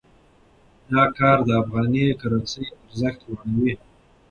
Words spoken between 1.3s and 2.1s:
د افغاني